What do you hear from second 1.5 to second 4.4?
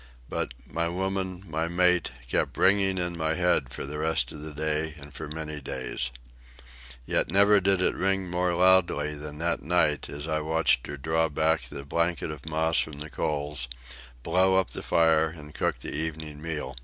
mate" kept ringing in my head for the rest